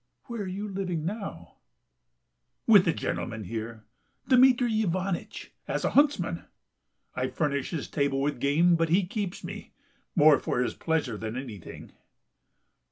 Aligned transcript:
"Where 0.23 0.41
are 0.41 0.47
you 0.47 0.67
living 0.67 1.05
now?" 1.05 1.57
"With 2.65 2.85
the 2.85 2.91
gentleman 2.91 3.43
here, 3.43 3.83
Dmitry 4.27 4.73
Ivanitch, 4.81 5.51
as 5.67 5.85
a 5.85 5.91
huntsman. 5.91 6.45
I 7.13 7.27
furnish 7.27 7.69
his 7.69 7.87
table 7.87 8.19
with 8.19 8.39
game, 8.39 8.75
but 8.75 8.89
he 8.89 9.05
keeps 9.05 9.43
me... 9.43 9.73
more 10.15 10.39
for 10.39 10.59
his 10.59 10.73
pleasure 10.73 11.17
than 11.17 11.37
anything." 11.37 11.91